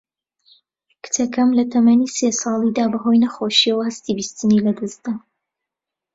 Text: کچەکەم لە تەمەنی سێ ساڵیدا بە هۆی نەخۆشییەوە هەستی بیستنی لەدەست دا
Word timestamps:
کچەکەم 1.03 1.49
لە 1.57 1.63
تەمەنی 1.71 2.13
سێ 2.17 2.29
ساڵیدا 2.41 2.85
بە 2.91 2.97
هۆی 3.03 3.21
نەخۆشییەوە 3.23 3.83
هەستی 3.89 4.15
بیستنی 4.17 4.63
لەدەست 4.65 4.99
دا 5.05 5.13